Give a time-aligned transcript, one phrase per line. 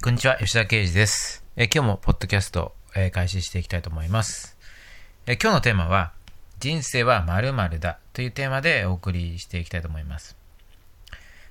[0.00, 0.36] こんにちは。
[0.38, 1.44] 吉田啓二です。
[1.56, 4.56] え今日もポッドキャスト、え開始していきたいと思います。
[5.26, 6.12] え今日のテーマは、
[6.60, 10.36] 人生は〇〇だというテーマでお送りしていきたいと思います。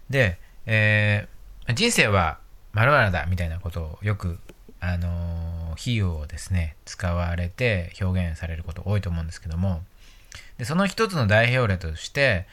[0.10, 2.40] で、えー人生は
[2.72, 4.40] 〇〇だみたいなことをよく、
[4.80, 9.84] あのー比喩をですね、使われて表現されること多いと思うんですけども、
[10.58, 12.48] でその一つの代表例として、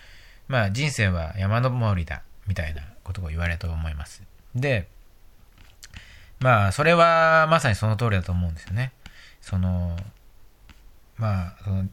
[0.48, 4.24] まあ、人生は山登りだみたいなことを言われると思います。
[4.56, 4.88] で、
[6.40, 8.92] まあ、それはまさにその通りだと思うんですよね。
[9.40, 9.96] その、
[11.16, 11.86] まあ、その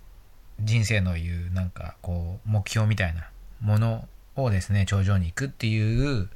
[0.60, 3.30] 人生の言う、なんか、こう、目標みたいな
[3.62, 6.30] ものをですね、頂上に行くっていう、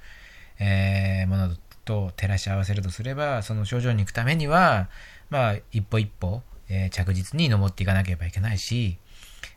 [0.60, 4.90] えーものと照らし合わせるとすれば、その頂上に行くためには、
[5.30, 8.98] まあ、一歩一歩、えー着実に登っていかなければいけないし、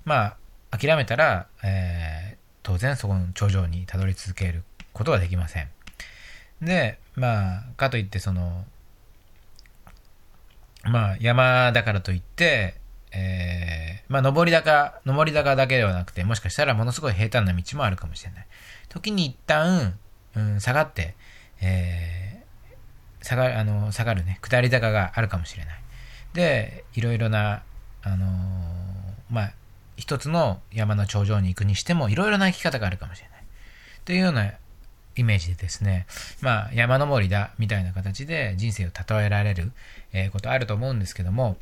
[0.04, 0.36] ま
[0.70, 4.62] あ、諦めたら、えー当然そこの頂上にたどり続ける
[4.92, 5.68] ことはできません。
[6.60, 8.64] で、まあ、かといって、その、
[10.84, 12.74] まあ、山だからといって、
[13.12, 18.46] えーまあ、登り坂、登り坂だけではなくて、もしかしたらものすごい平坦な道もあるかもしれない。
[18.88, 19.98] 時に一旦、
[20.34, 21.14] うん、下がって、
[21.60, 22.28] えー
[23.20, 25.83] 下がる、あの、下がるね、下り坂があるかもしれない。
[26.34, 27.62] で、いろいろな、
[28.02, 28.28] あのー
[29.30, 29.52] まあ、
[29.96, 33.44] 一つの山の頂上に行くにしても、いろいろな生き方があるかもしれない。
[34.05, 34.52] というような
[35.19, 36.06] イメージでですね、
[36.41, 39.72] まあ、山登りだみたいな形で人生を例えられる、
[40.12, 41.56] えことあると思うんですけども、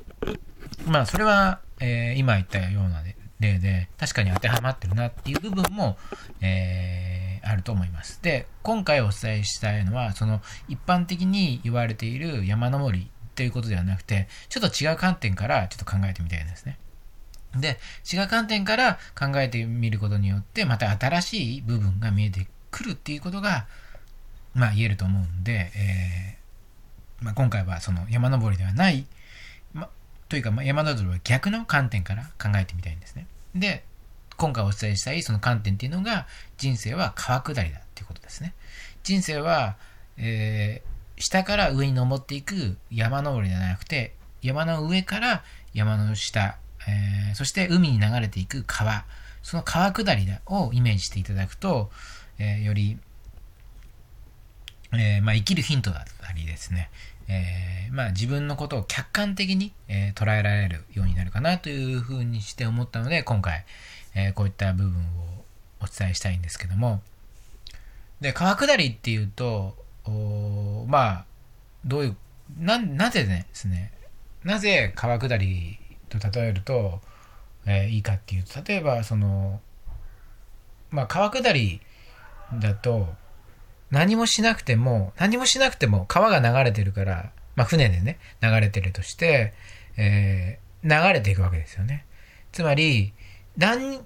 [0.86, 3.02] まあ、それは、え今言ったような
[3.40, 5.96] 例で、確かに当てはまってるなっていう部分も、
[6.40, 8.20] えーあると思います。
[8.22, 16.78] で、今回お伝えしたいのは、その一般的に言われている山登りということではなくて、ちょっと違う観点からちょっと考えてみたいですね。
[17.56, 17.78] で、
[18.12, 22.46] 違う観点から考えてみることによって、また新しい部分が見えて
[22.76, 23.66] くるっていうことが、
[24.54, 29.06] まあ言えると思うんで、えーまあ、今回はその山登りではない、
[29.72, 29.88] ま、
[30.28, 33.26] というかま山登りは逆の観点から考えてみたいんですね。
[33.54, 33.84] で、
[34.36, 36.26] 今回お伝えしたいその観点っていうのが、
[36.58, 38.52] 人生は川下りだっていうことですね。
[39.02, 39.76] 人生は、
[40.18, 44.12] えー下から上に登っていく山登りではなくて、
[44.42, 49.06] 山の上から山の下、えーそして海に流れていく川、
[49.46, 51.88] その川下りをイメージしていただくと、
[52.40, 52.98] えーより、
[54.92, 56.90] えーまあ、生きるヒントだったりですね、
[57.28, 63.64] えーまあ、自分のことを客観的に、え捉えられるようになるかなというふうにして思ったので、今回、
[64.16, 65.44] えこういった部分を
[65.80, 67.00] お伝えしたいんですけども、
[68.20, 69.76] で、川下りっていうと、
[70.88, 71.24] まあ、
[71.84, 72.16] どういう、
[72.58, 73.92] な、なぜですね、
[74.42, 77.00] なぜ川下りと例えると、
[77.66, 79.60] えーいいかっていうと、例えば、その、
[80.90, 81.80] まあ、川下り
[82.60, 83.14] だと、
[83.90, 89.52] 何もしなくても、何もしなくても川が流れてるから、まあ、船でね、流れてるとして、
[89.96, 92.06] えー流れていくわけですよね。
[92.52, 93.12] つまり、
[93.56, 94.00] 何、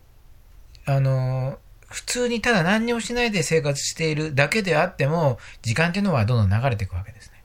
[0.87, 7.45] あの普通にただ何もしないで生活しているだけであっても、時間っていうのはどんどん流れていくわけですね。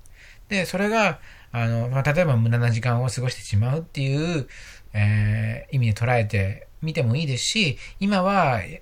[0.50, 1.20] で、それが、
[1.52, 4.48] あの、まあ、例えば無駄な時間を過ごしてしまうっていう、
[4.96, 8.82] えー意味で捉えてみてもいいですし、今は、え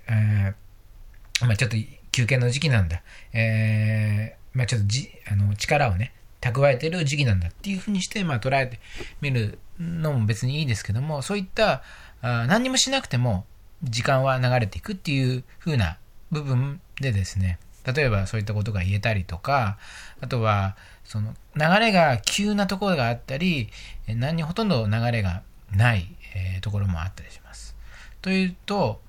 [1.41, 1.77] ーまあ、ちょっと
[2.11, 3.01] 休憩の時期なんだ。
[3.33, 8.79] えーまあ、ちょっとじあの力をね、蓄えてる時期なんだっていうふうにして、まあ、捉えて
[9.21, 11.81] みるのも別にいいですけども、そういった
[12.21, 13.45] あ何にもしなくても
[13.83, 15.97] 時間は流れていくっていう風な
[16.31, 19.77] 部分でですね、例えばそういったことが言えたりとか、
[20.21, 23.69] あとは、その流れが急なところがあったり、
[24.07, 25.41] 何にほとんど流れが
[25.75, 27.75] ない、えところもあったりします。
[28.21, 29.01] というと、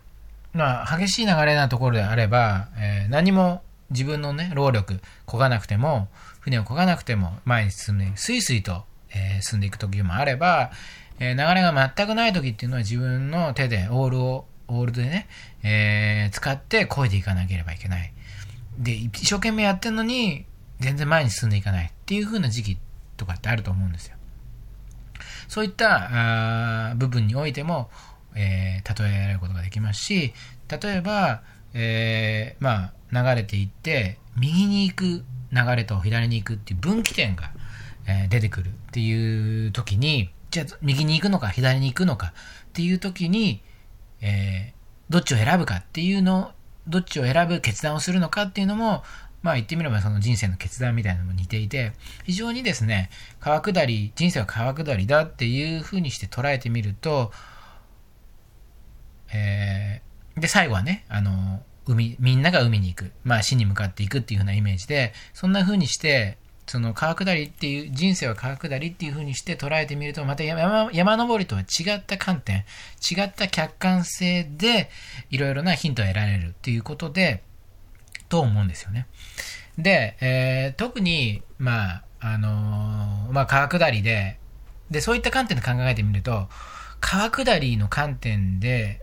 [0.52, 6.08] まあ、激しい流れなところであれば、えー何も自分のね、労力、漕がなくても、
[6.40, 10.70] 船を漕がなくても前に進んで、スイスイと、えー進んでいく時もあれば、
[11.18, 15.28] えー流れが全くない時っていうのは自分の手でオールを、オールでね、
[15.62, 18.12] え使って漕いでいかなければいけない。
[18.78, 20.46] で、一生懸命やってるのに、
[20.80, 22.78] 全然前に進んでいかないっていう風な時期
[23.16, 24.16] とかってあると思うんですよ。
[25.48, 27.90] そういったあ部分においても、
[28.34, 30.34] えー例えられることができますし、
[30.68, 31.42] 例えば、
[31.72, 37.50] えーまあ、流れていって、右に行く流れと左に行くっていう分岐点が、
[38.06, 42.32] えー出てくるっていう時に、じゃあ右に行くのか左に行くのか
[42.68, 43.62] っていう時に、
[44.20, 44.72] え
[45.10, 46.52] どっちを選ぶかっていうの、
[46.86, 49.02] どっちを選ぶ決断をするのかっていうのも、
[49.44, 51.92] まあ言ってみればその人生の決断みたいなのも似ていて、
[52.24, 53.10] 非常にですね、
[53.40, 57.30] 川下り、人生は川下りだっていうふうにして捉えてみると、
[59.32, 63.12] えーで、最後はね、あの、海、みんなが海に行く。
[63.22, 72.64] まあ死に向かっていくっていうふうなイメージで、そんな風にして、その川下りっていう、人生は川下りっていう風にして捉えてみると、また山山登りとは違った観点、
[73.10, 74.90] 違った客観性で、
[75.30, 77.42] いろいろなヒントを得られるっていうことで、
[78.28, 79.06] と思うんですよね。
[79.78, 84.38] で、えー、特に、まあ、あのー、まあ、川下りで、
[84.90, 86.48] で、そういった観点で考えてみると、
[87.00, 89.02] 川下りの観点で、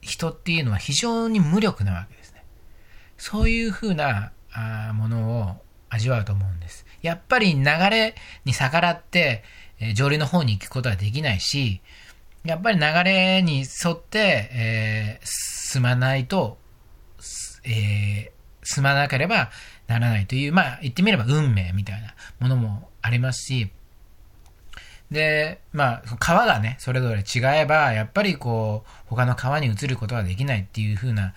[0.00, 2.44] 人っていうのは非常に無力なわけですね。
[3.16, 6.84] そういうふうなあものを味わうと思うんです。
[7.02, 8.14] やっぱり流れ
[8.44, 9.44] に逆らって、
[9.78, 11.80] えー、上流の方に行くことはできないし、
[12.44, 16.58] やっぱり流れに沿って、えー、進まないと、
[17.64, 19.50] えー、進まなければ
[19.86, 23.70] ならないという、まあ言ってみれば運命みたいなものもありますし、
[25.12, 31.34] で、まあ、川がね、それぞれ違えば、やっぱりこう、他の川に移ることはできないっていう風な、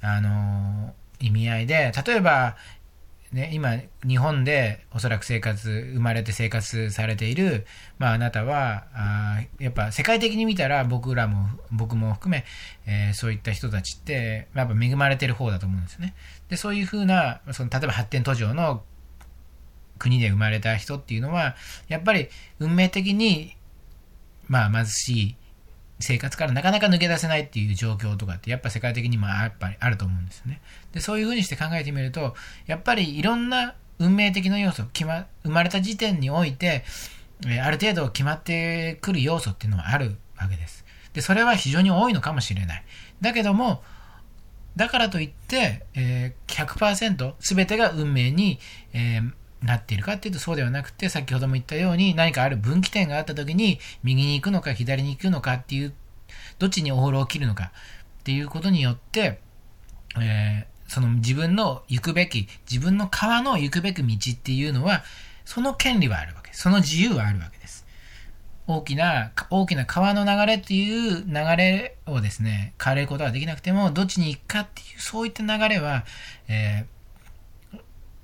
[0.00, 2.56] あのー、意味合いで、例えば、
[3.32, 3.76] ね、今、
[4.06, 7.66] 日本でおそらく生活、生まれて生活されている、
[7.98, 12.44] まあ、あなたは、あやっぱ世界的に見たら僕らも、僕も含め、
[12.86, 16.14] えー、そういった人たちって、やっぱ恵まれてる方だと思うんですよね。
[16.48, 18.82] で、そういうふうな、その例えば発展途上の
[19.98, 21.56] 国で生まれた人っていうのは、
[21.88, 22.28] やっぱり
[22.58, 23.56] 運命的に、
[24.48, 25.36] まあ、貧しい
[25.98, 30.60] 生活からなかなか抜け出せないっていう状況とかって、やっぱ世界的にもやっぱりあると思うんですよね。
[30.92, 32.34] で、そういうふうにして考えてみると、
[32.66, 36.84] やっぱりいろんな運命的な要素、決ま、生まれた時点において、
[37.62, 40.84] ある程度決まってくる要素っていうのはあるわけです。
[41.14, 42.84] で、それは非常に多いのかもしれない。
[43.20, 43.82] だけども、
[44.76, 48.58] だからといって、えー、100%全てが運命に、
[48.92, 55.94] えーなっているかっていうとそうではなくて、先ほども言ったように何かある分岐点があった時に右に行くのか左に行くのかっていう、
[56.58, 57.72] どっちにオールを切るのか
[58.20, 59.40] っていうことによって、
[60.20, 65.02] えー、その自分の行くべき、自分の川の行くべき道っていうのは、
[65.44, 66.62] その権利はあるわけです。
[66.62, 67.86] その自由はあるわけです。
[68.66, 76.04] 大きな、大きな川の流れっていう流れをですね、変えることはできなくても、どっちに行くかっていう、そういった流れは、
[76.48, 77.78] えー、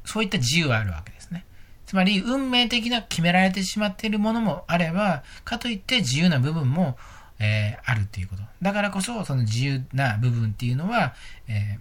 [0.05, 1.22] そういった自由はあるわけです。
[1.93, 6.97] つまり、運命的な決められてしまっているものもあれば、かといって自由な部分も、
[7.39, 8.43] えー、あるっていうこと。
[8.63, 11.13] だからこそ、その自由な部分っていうのは、
[11.49, 11.81] えー、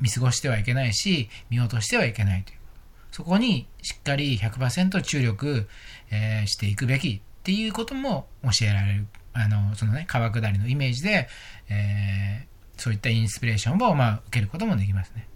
[0.00, 2.64] 見過ごしてはいけないし、見落としてはいけないというこ
[3.10, 3.16] と。
[3.16, 5.66] そこにしっかり100%注力、
[6.10, 9.06] えー、していくべきっていうことも教えられる。
[9.32, 11.26] あの、そのね、川下りのイメージで、
[11.70, 12.46] え、
[12.76, 15.26] そういったインスピレーションを、まあ、受けることもできますね。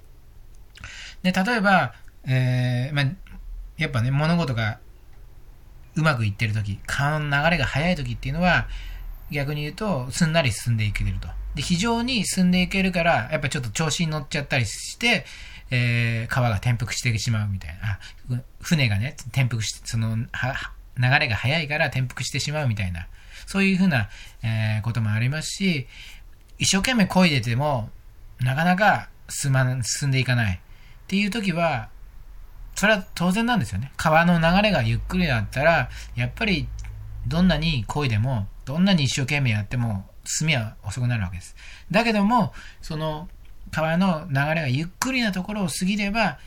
[1.22, 1.94] で、例えば、
[2.26, 3.06] えー、まあ、
[3.76, 4.78] やっぱね、物事が
[5.94, 8.68] うまくいってるとき、川の流れが速いときっていうのは、
[9.30, 11.28] 逆に言うと、すんなり進んでいけると。
[11.54, 15.24] で、非常に進んでいけるから、やっぱちょっと調子に乗っちゃったりして、
[15.70, 17.98] えー、川が転覆してしまうみたいな。
[18.36, 20.26] あ船がね、転覆して、その、流
[21.18, 23.08] れが速いから転覆してしまうみたいな。
[23.46, 24.08] そういうふうな、
[24.42, 25.86] えー、こともありますし、
[26.58, 27.90] 一生懸命漕いでても、
[28.40, 30.56] なかなか進ま、進んでいかない。
[30.56, 30.58] っ
[31.06, 31.88] ていう時は、
[32.76, 33.90] それは当然なんですよね。
[33.96, 36.68] 川の流れがゆっくりだったら、やっぱり
[37.26, 41.56] どんなに漕いでも、どんなに一生懸命やっても、進みは遅くなるわけです。
[41.90, 42.52] だけども、
[42.82, 43.28] その
[43.70, 46.38] 川の流れがゆっくりなところを過ぎれば、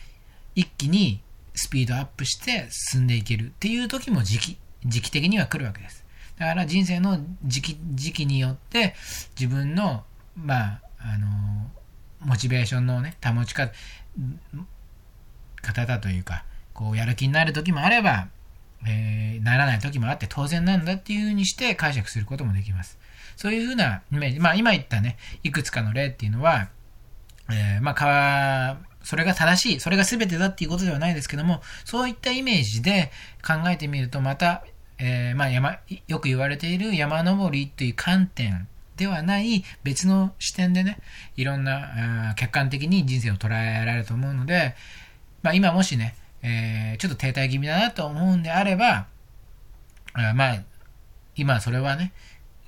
[0.55, 1.21] 一気に
[1.55, 6.05] スピードアップして進んでいけるっていう時も時期、時期的には来るわけです。
[6.37, 8.95] だから人生の時期、時期によって
[9.39, 10.03] 自分の、
[10.35, 11.71] まあ、あの、
[12.21, 13.73] モチベーションのね、保ち方、
[15.69, 18.27] 方だというか、こうやる気になる時もあれば、
[18.87, 22.97] えー、ならない時もあって当然なんだっていう風にして解釈することもできます。
[23.35, 26.69] そういう風なイメージ、まあ今言ったね、いくつかの例っていうのは、
[27.49, 33.11] えー、まあ、それが正しい、それが全てだっていうことではないですけども、そういったイメージで
[33.45, 34.63] 考えてみると、また、
[34.97, 40.99] えー、まあ山、よく言われている山登りという観点ではない別の視点でね、
[41.37, 44.75] いろんな客観的に人生を捉えられると思うので、
[45.41, 49.07] まあ、今もしね、えー、ちょっと停滞気味だなと思うんであれば、
[50.13, 50.63] あまあ、
[51.35, 52.13] 今それはね、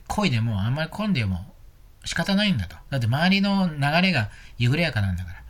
[0.08, 1.54] 恋でもあんまり混んでも
[2.06, 2.76] 仕方ないんだと。
[2.90, 5.42] だって周りの流れがゆれやかなんだから。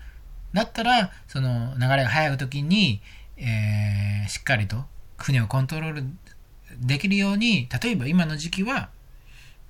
[0.53, 3.01] だったら、その流れが速い時に、
[3.37, 4.83] えー、しっかりと
[5.17, 6.03] 船をコントロール
[6.79, 8.89] できるように、例えば今の時期は、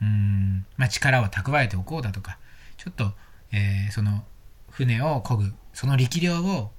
[0.01, 2.37] うん、まあ、力を蓄えておこうだとか、
[2.77, 3.11] ちょっと、
[3.51, 4.23] えー、その
[4.71, 6.71] 船を漕ぐ、その力量を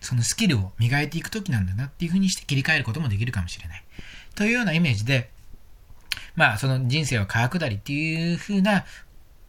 [0.00, 3.84] そのスキルを磨いていくときなんだなっていうふうにして切り替えることもできるかもしれない。
[4.34, 5.30] というようなイメージで、
[6.36, 8.84] まあ、その人生は川下りっていうふうな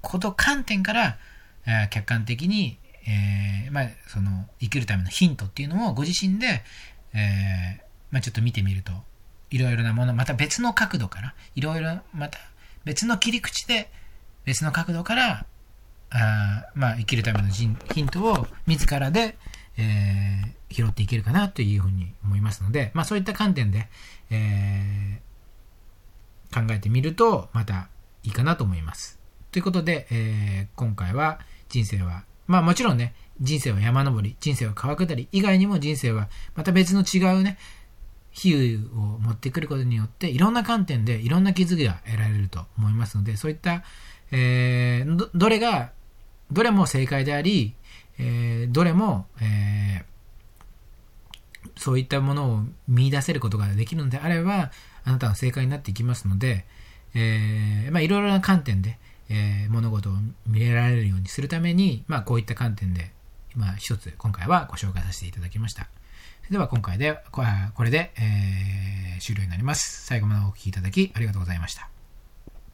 [0.02, 1.18] こと、観点から、
[1.66, 6.64] え、客観的に、えー、まあ、その生きるためのヒントっていうのをご自身で、
[7.14, 8.92] えー、まあ、ちょっと見てみると
[9.50, 12.40] いろいろなものまた別の角度からいろいろまた
[12.86, 13.90] 別の切り口で
[14.46, 15.46] 別の角度から
[16.12, 17.76] あまあ、生きるためのヒン
[18.08, 19.38] トを自らで、
[19.80, 23.88] えー、拾っていけるかなというふうに思いますので、まあ、そういった観点で、
[24.30, 27.88] えー、考えてみるとまた
[28.24, 29.18] いいかなと思います。
[29.52, 37.58] ということで、えー、今回は人生は、まあもちろんね、人生は山登り、人生は川下り以外にも人生はまた別の違うね、
[38.32, 43.84] 比喩を持ってくることによっていろんな観点でいろんな気づきが得られると思いますので、そういった、
[44.32, 45.92] えー、どれが
[46.52, 47.76] どれも正解であり、
[48.18, 54.72] えー、どれも、えー、そういったものを見出せることができるのであれば、
[55.04, 56.66] あなたは正解になっていきますので、
[57.16, 60.14] えー、まあ、いろいろな観点で、えー、物事を
[60.48, 63.12] 見られるようにするために、まあ、こういった観点で、
[63.56, 65.88] まあ、一つ今回はご紹介させていただきました。
[66.50, 67.44] では今回で、こ
[67.84, 70.06] れで、えー、終了になります。
[70.06, 71.99] 最後までお聴きいただきありがとうございました。